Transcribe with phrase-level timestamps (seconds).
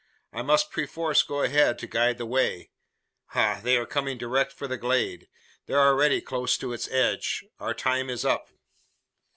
[0.33, 2.71] I must perforce go ahead to guide the way.
[3.35, 3.59] Ha!
[3.61, 5.27] they are coming direct for the glade.
[5.67, 7.43] They're already close to its edge.
[7.59, 8.49] Our time is up!"